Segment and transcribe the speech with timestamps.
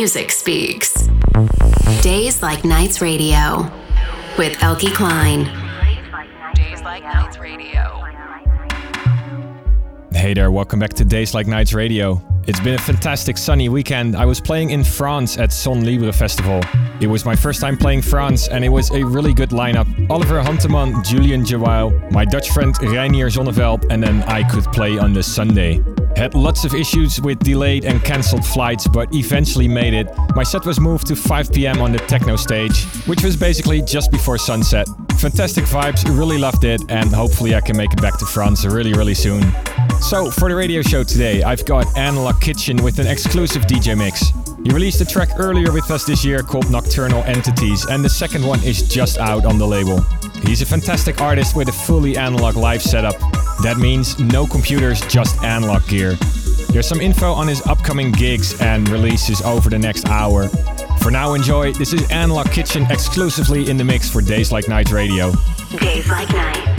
[0.00, 1.08] music speaks.
[2.00, 3.70] Days Like Nights Radio
[4.38, 5.44] with Eelke Klein.
[6.54, 8.02] Days Like Nights Radio.
[10.14, 12.18] Hey there, welcome back to Days Like Nights Radio.
[12.46, 14.16] It's been a fantastic sunny weekend.
[14.16, 16.62] I was playing in France at Son Libre Festival.
[17.02, 19.86] It was my first time playing France and it was a really good lineup.
[20.08, 25.12] Oliver Huntemann, Julian Jeweil, my Dutch friend Reinier Zonneveld, and then I could play on
[25.12, 25.84] the Sunday.
[26.16, 30.08] Had lots of issues with delayed and cancelled flights, but eventually made it.
[30.34, 34.10] My set was moved to 5 pm on the techno stage, which was basically just
[34.10, 34.88] before sunset.
[35.18, 38.92] Fantastic vibes, really loved it, and hopefully I can make it back to France really,
[38.92, 39.42] really soon.
[40.00, 44.32] So, for the radio show today, I've got Analog Kitchen with an exclusive DJ mix.
[44.64, 48.46] He released a track earlier with us this year called Nocturnal Entities, and the second
[48.46, 50.00] one is just out on the label.
[50.44, 53.14] He's a fantastic artist with a fully analog live setup.
[53.62, 56.14] That means no computers, just analog gear.
[56.70, 60.48] There's some info on his upcoming gigs and releases over the next hour.
[61.02, 61.72] For now, enjoy.
[61.72, 65.32] This is Analog Kitchen exclusively in the mix for Days Like Night Radio.
[65.78, 66.69] Days Like Night.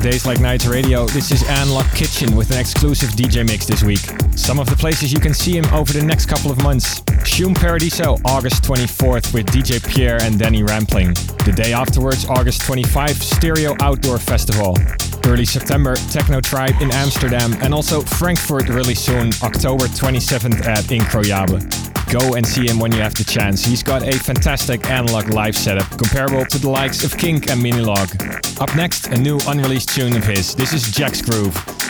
[0.00, 1.04] Days Like Nights Radio.
[1.06, 4.00] This is Analog Kitchen with an exclusive DJ mix this week.
[4.34, 7.00] Some of the places you can see him over the next couple of months.
[7.22, 11.08] Shoom Paradiso, August 24th with DJ Pierre and Danny Rampling.
[11.44, 14.74] The day afterwards, August 25th, Stereo Outdoor Festival.
[15.26, 21.79] Early September, Techno Tribe in Amsterdam and also Frankfurt really soon, October 27th at Incroyable.
[22.10, 23.64] Go and see him when you have the chance.
[23.64, 28.60] He's got a fantastic analog live setup comparable to the likes of Kink and Minilogue.
[28.60, 30.56] Up next, a new unreleased tune of his.
[30.56, 31.89] This is Jack's Groove.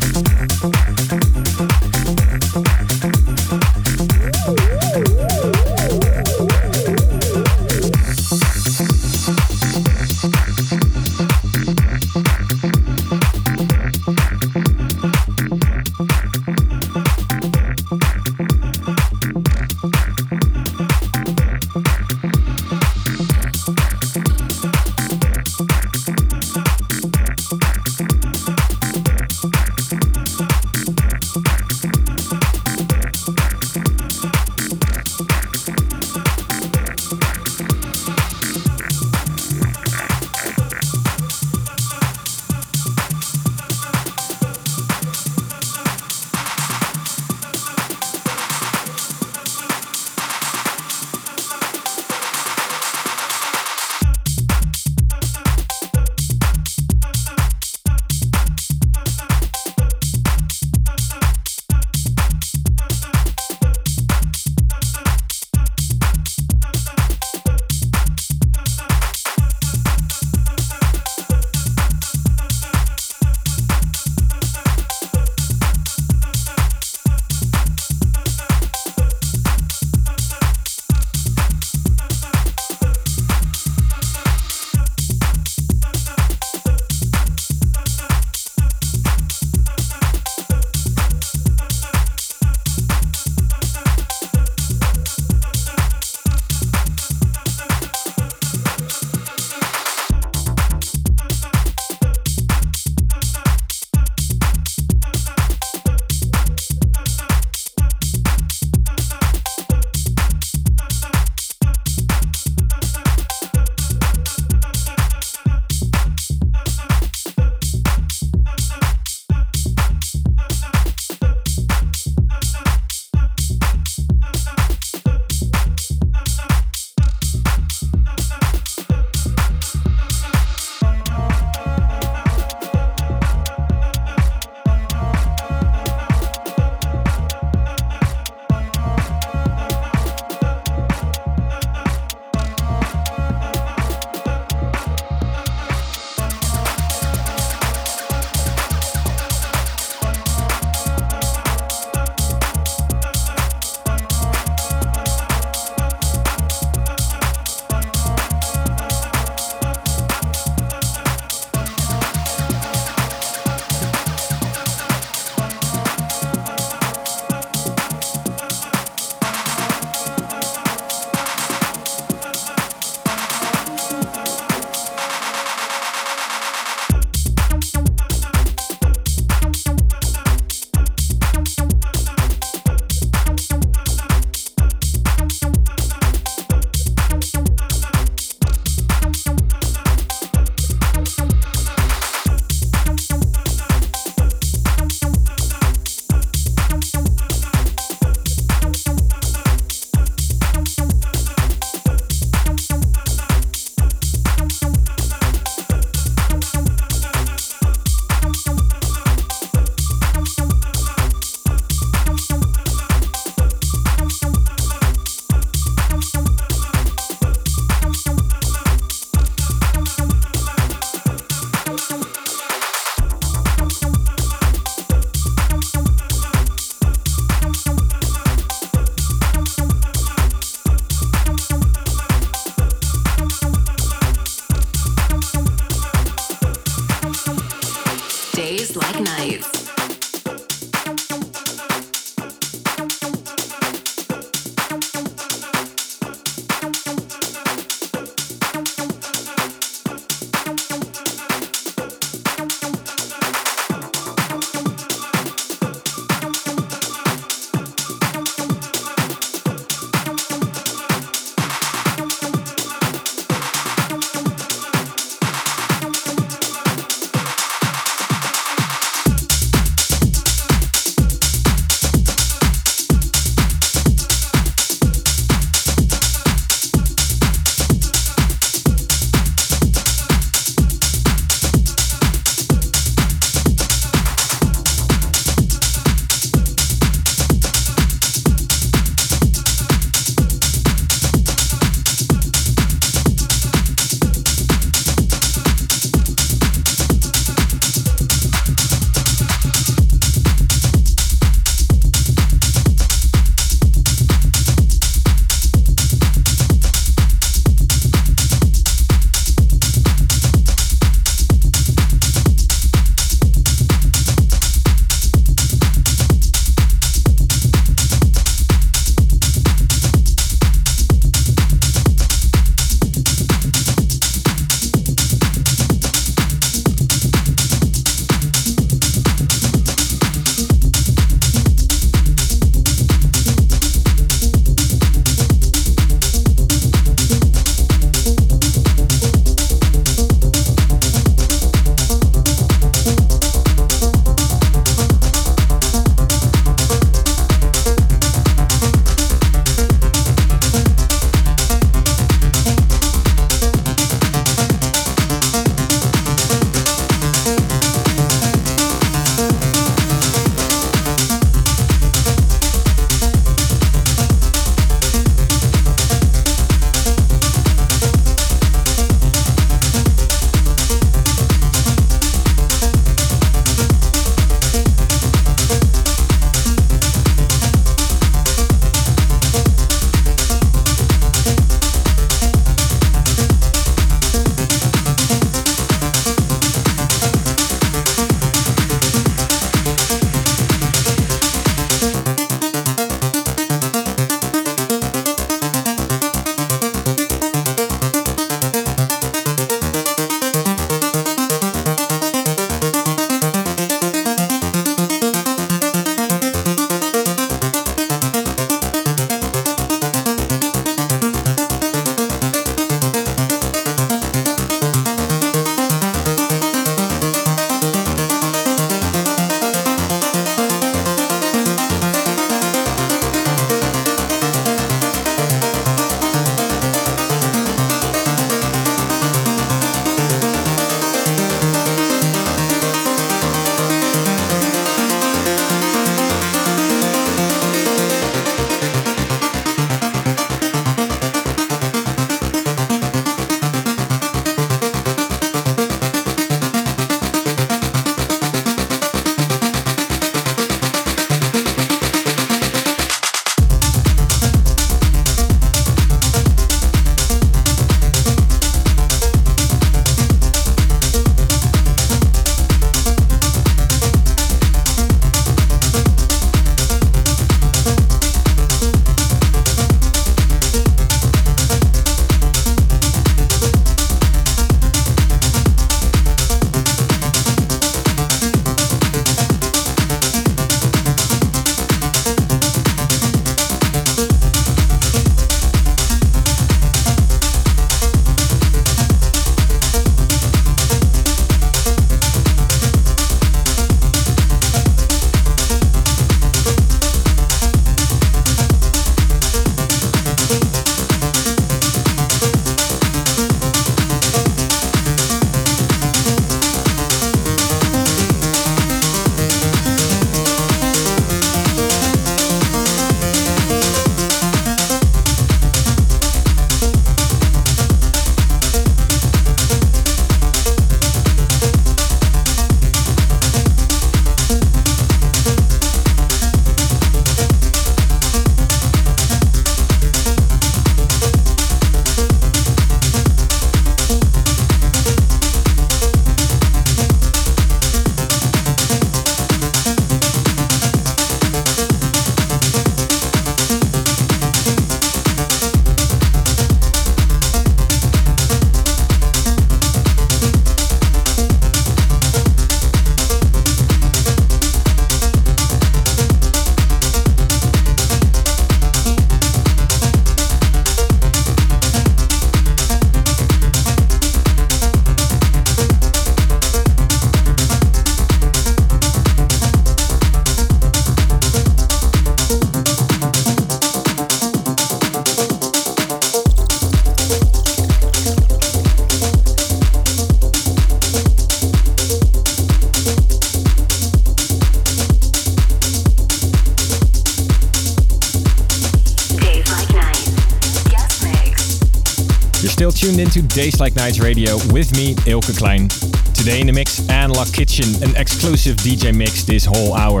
[593.04, 595.68] into Days Like Nights Radio with me, Eelke Kleijn.
[596.14, 600.00] Today in the mix, Analog Kitchen, an exclusive DJ mix this whole hour.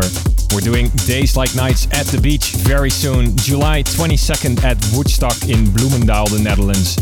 [0.54, 5.66] We're doing Days Like Nights at the beach very soon, July 22nd at Woodstock in
[5.66, 6.96] Bloemendaal, the Netherlands.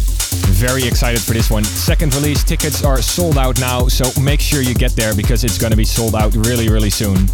[0.59, 1.63] Very excited for this one.
[1.63, 5.59] Second release tickets are sold out now, so make sure you get there because it's
[5.59, 7.29] gonna be sold out really, really soon.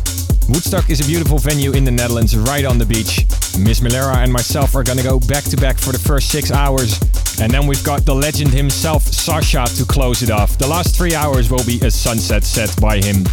[0.48, 3.24] Woodstock is a beautiful venue in the Netherlands, right on the beach.
[3.58, 7.00] Miss Melera and myself are gonna go back to back for the first six hours.
[7.40, 10.58] And then we've got the legend himself, Sasha, to close it off.
[10.58, 13.24] The last three hours will be a sunset set by him.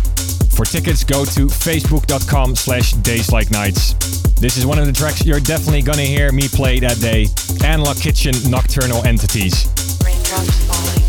[0.52, 3.94] For tickets, go to facebook.com slash days like nights.
[4.40, 7.28] This is one of the tracks you're definitely gonna hear me play that day.
[7.66, 9.66] Analog Kitchen Nocturnal Entities.
[10.04, 11.05] Raindrops falling.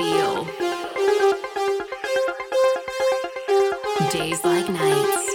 [0.00, 0.46] feel.
[4.10, 5.29] Days like nights.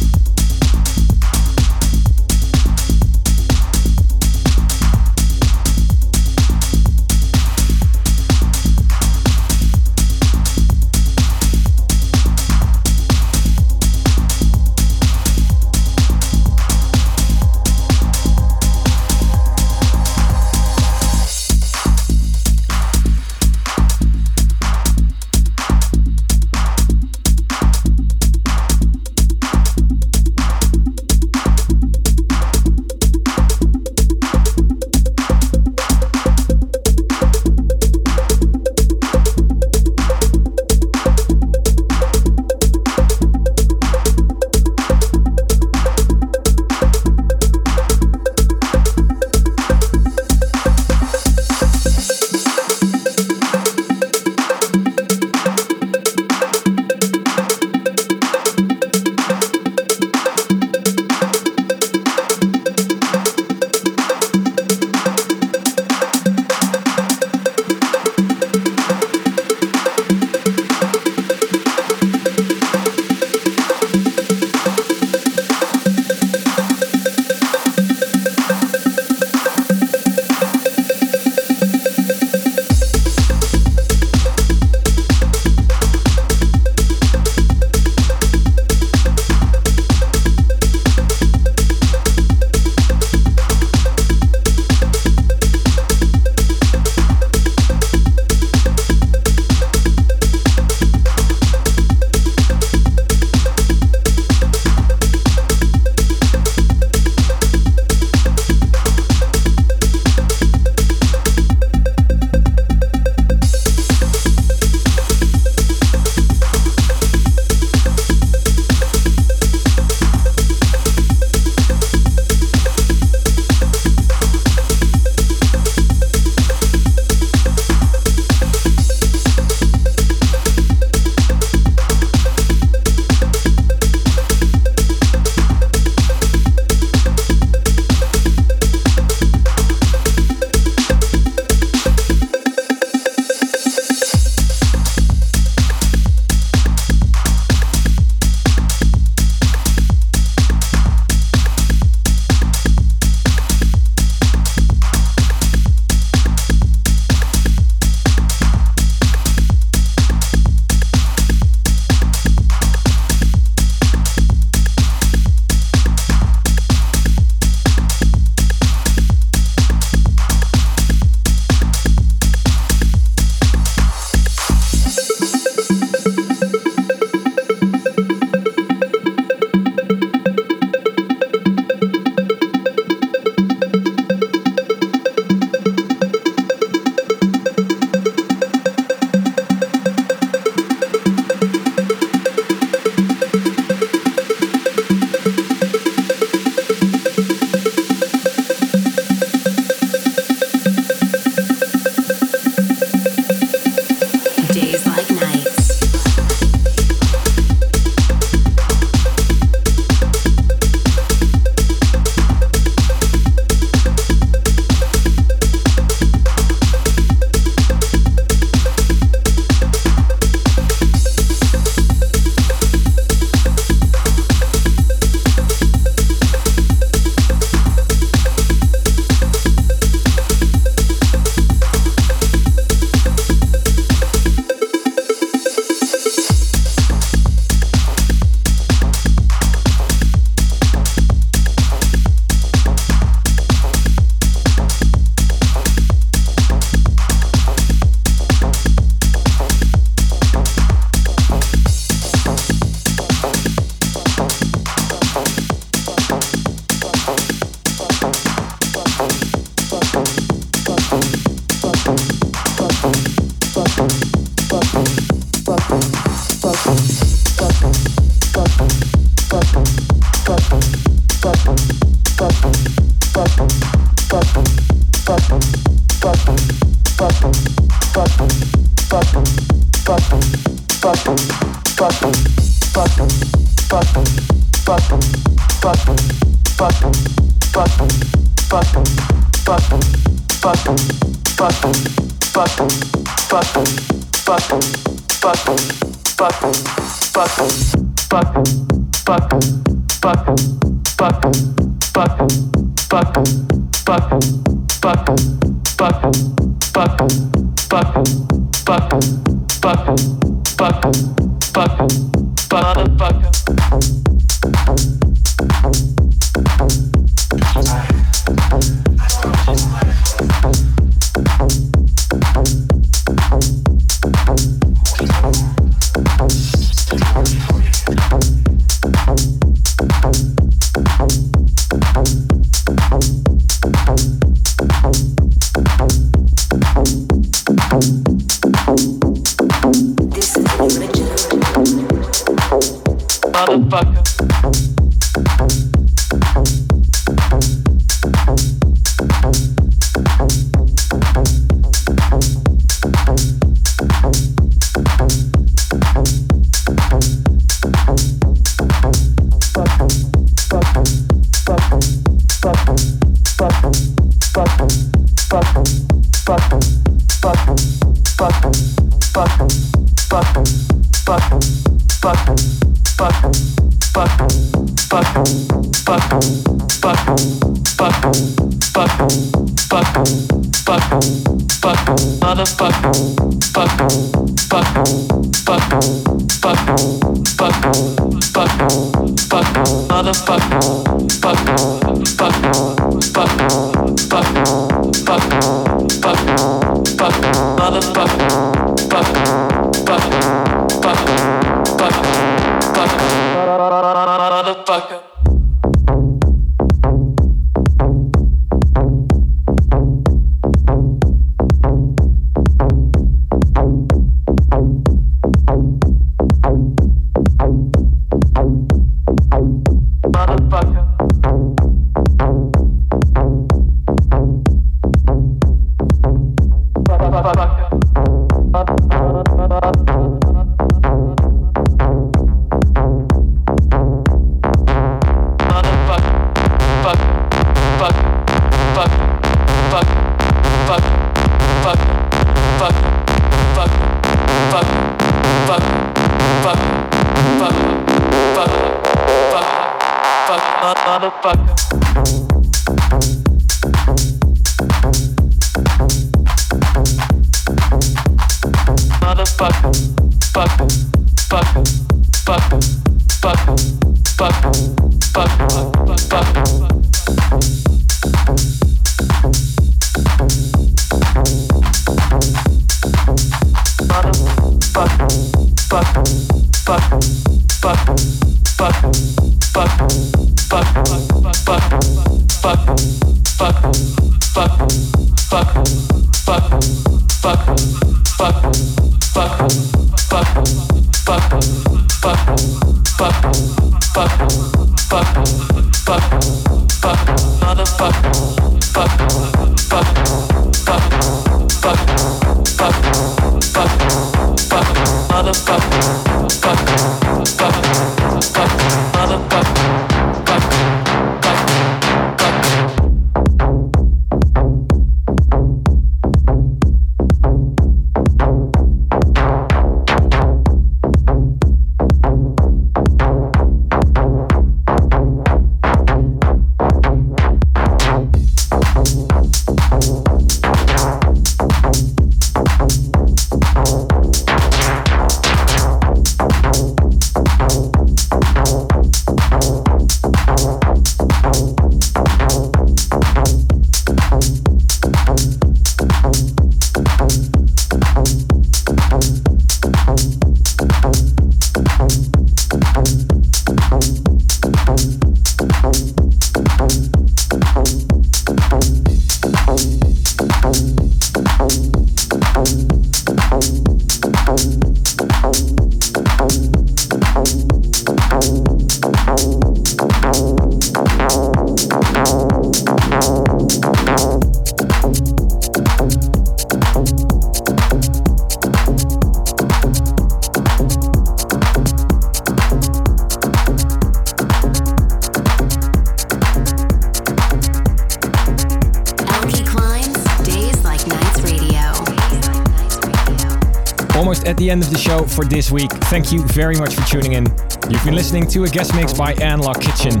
[594.30, 595.72] At the end of the show for this week.
[595.90, 597.26] Thank you very much for tuning in.
[597.68, 600.00] You've been listening to a guest mix by Analog Kitchen.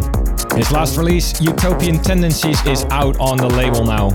[0.56, 4.10] His last release, Utopian Tendencies, is out on the label now.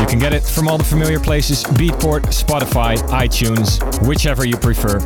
[0.00, 5.00] You can get it from all the familiar places Beatport, Spotify, iTunes, whichever you prefer.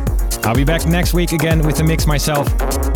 [0.45, 2.47] I'll be back next week again with the mix myself.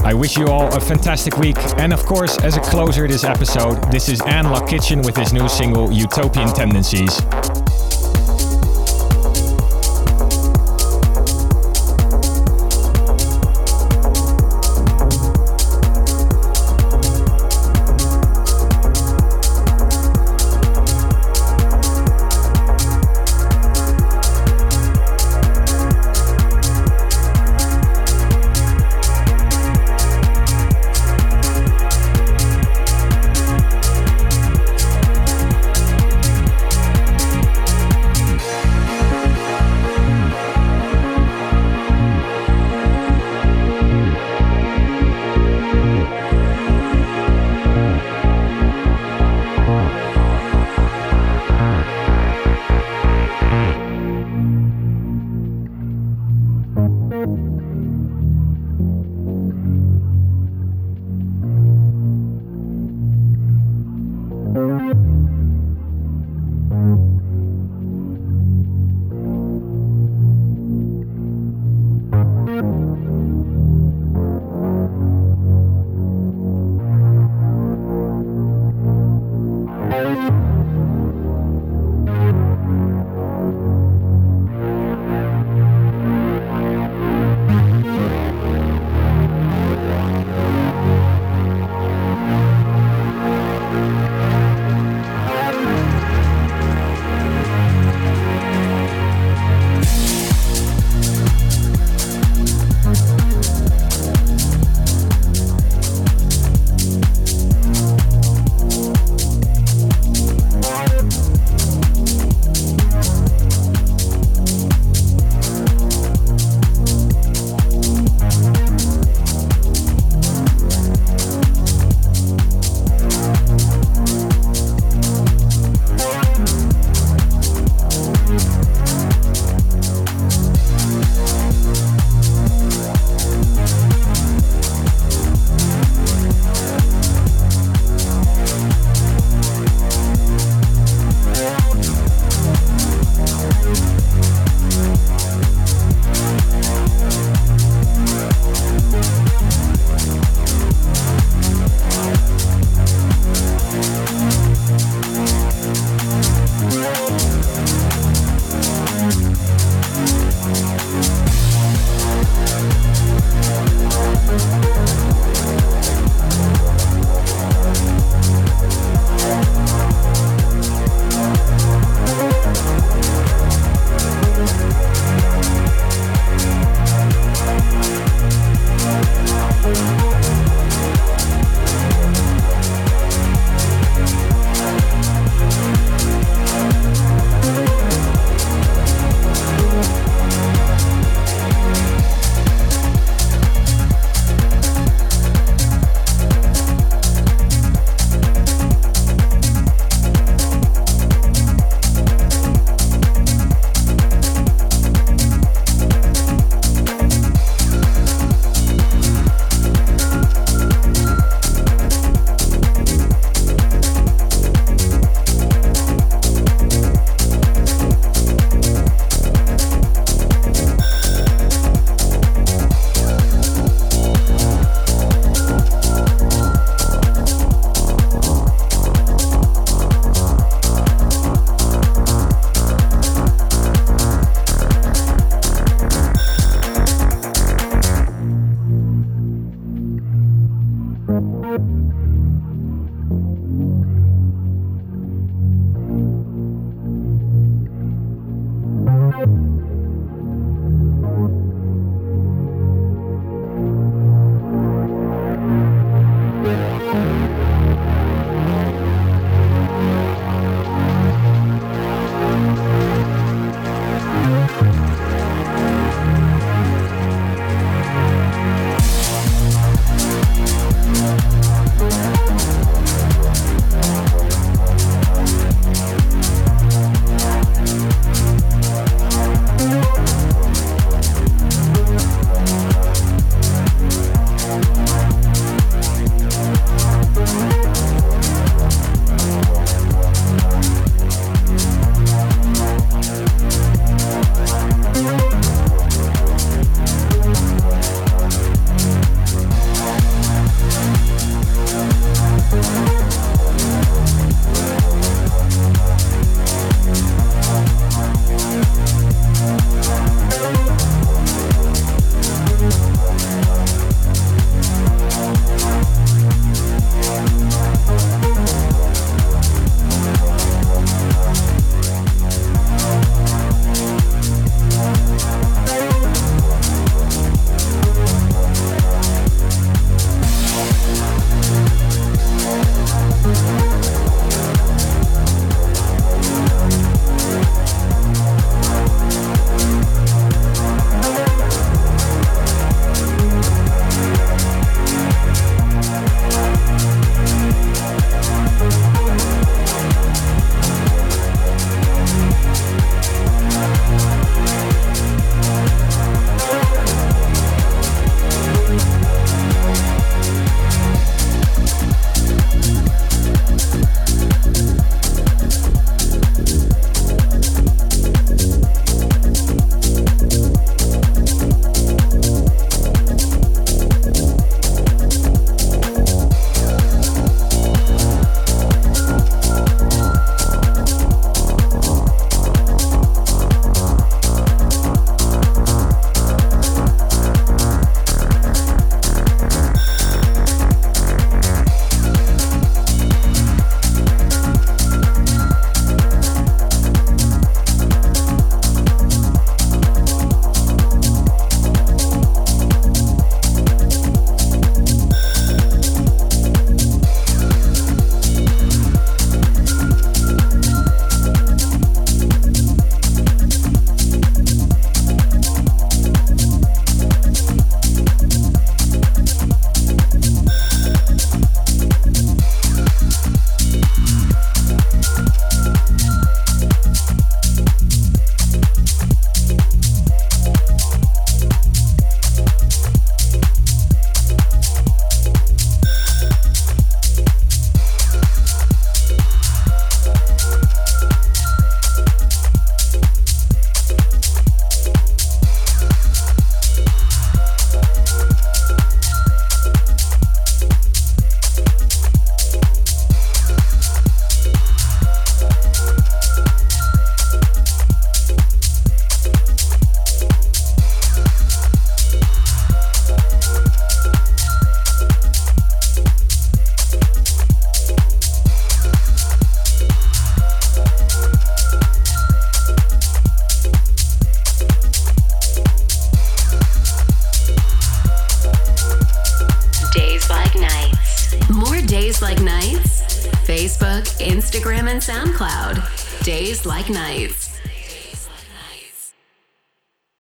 [0.05, 1.57] I wish you all a fantastic week.
[1.77, 5.33] And of course, as a closer to this episode, this is Analog Kitchen with his
[5.33, 7.21] new single Utopian Tendencies.